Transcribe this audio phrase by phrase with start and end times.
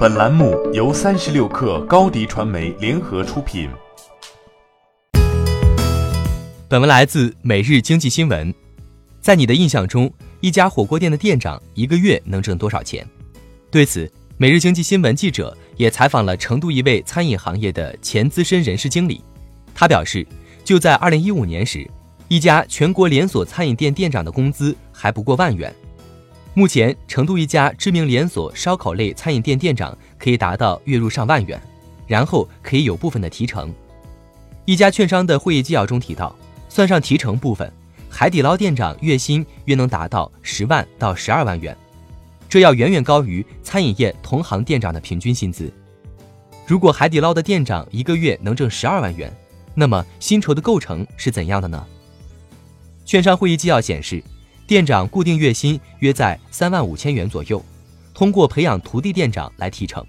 [0.00, 3.68] 本栏目由三十六氪高低传媒联合出品。
[6.66, 8.50] 本文来自《每日经济新闻》。
[9.20, 10.10] 在你的印象中，
[10.40, 13.06] 一家火锅店的店长一个月能挣多少钱？
[13.70, 14.06] 对此，
[14.38, 19.22] 《每日经济新闻》记者也采访了成都一位餐饮行业的前资深人事经理。
[19.74, 20.26] 他表示，
[20.64, 21.86] 就在二零一五年时，
[22.28, 25.70] 一家全国连锁餐饮店店长的工资还不过万元。
[26.60, 31.58] 目前，成都一家知名连锁烧烤类餐饮店店长可以达到月入上万元，
[32.06, 33.72] 然后可以有部分的提成。
[34.66, 36.36] 一家券商的会议纪要中提到，
[36.68, 37.72] 算上提成部分，
[38.10, 41.74] 海底捞店长月薪约能达到十万到十二万元，
[42.46, 45.72] 这要远远高于餐饮业同行店长的平均薪资。
[46.66, 49.34] 如果海底捞的店长一个月能挣十二万元，
[49.74, 51.86] 那么薪酬的构成是怎样的呢？
[53.06, 54.22] 券商会议纪要显示。
[54.70, 57.60] 店长固定月薪约在三万五千元左右，
[58.14, 60.06] 通过培养徒弟店长来提成。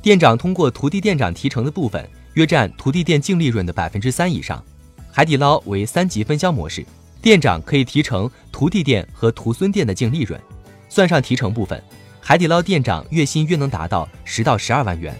[0.00, 4.64] 店长通过徒弟店长提成的部分约占徒弟店净利润的百分之三以上。
[5.10, 6.86] 海底捞为三级分销模式，
[7.20, 10.40] 店长可以提成徒弟店和徒孙店的净利润。
[10.88, 11.82] 算上提成部分，
[12.20, 15.12] 海底捞店长月薪约能达到十到十二万元，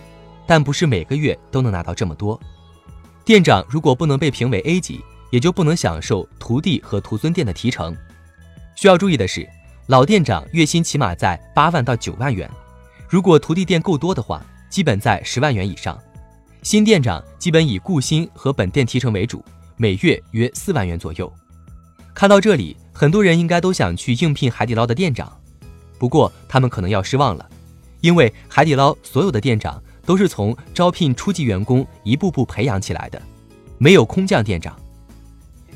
[0.47, 2.41] 但不是每个月都能拿到这么多。
[3.25, 5.01] 店长如果不能被评为 A 级，
[5.33, 7.97] 也就不能享受徒弟和徒孙店的提成。
[8.81, 9.47] 需要注意的是，
[9.89, 12.51] 老店长月薪起码在八万到九万元，
[13.11, 15.99] 如果徒弟店够多的话，基本在十万元以上。
[16.63, 19.45] 新店长基本以雇薪和本店提成为主，
[19.77, 21.31] 每月约四万元左右。
[22.15, 25.31] 看到这里，很多人应该都想去应聘海底捞的店长，
[25.99, 27.47] 不过他们可能要失望了，
[28.01, 33.21] 因为海底捞所有的店长都是从招聘初级员工一步步培养起来的，
[33.77, 34.75] 没有空降店长。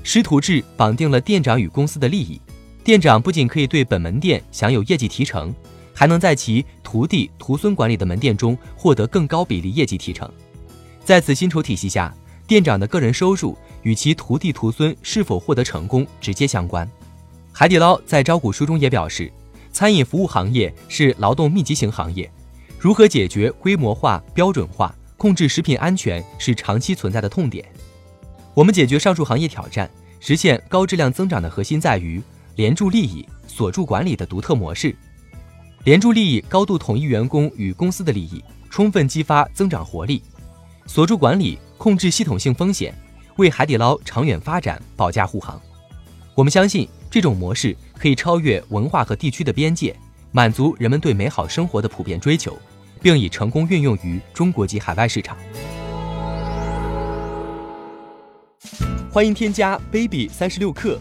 [0.02, 2.40] 师徒制绑定了店长与公司的利益。
[2.84, 5.54] 店长不仅可以对本门店享有业绩提成，
[5.94, 10.30] 还能在其徒弟徒孙管理的门店中获得更高比例业绩提成。
[11.02, 12.14] 在此薪酬体系下，
[12.46, 16.86] 店长的个人收入与其徒弟徒孙是否获得成功直接相关。
[17.52, 19.32] 海底捞在招股书中也表示，
[19.72, 22.30] 餐饮服务行业是劳动密集型行业，
[22.78, 27.64] 如何解决规模化、标准化、控制食品安全是长期存在的痛点。
[28.52, 29.90] 我们解决上述行业挑战，
[30.20, 32.22] 实现高质量增长的核心在于。
[32.56, 34.94] 连住利益、锁住管理的独特模式，
[35.84, 40.20] 连住利益高度统一员工与公司的利益，充分激发增长活力；
[40.86, 42.94] 锁住管理，控制系统性风险，
[43.36, 45.60] 为海底捞长远发展保驾护航。
[46.34, 49.94] 我们相信这种模式可以超越文化和地区的边界，
[50.30, 52.56] 满足人们对美好生活的普遍追求，
[53.02, 55.36] 并已成功运用于中国及海外市场。
[59.10, 61.00] 欢迎添加 baby 三十六克。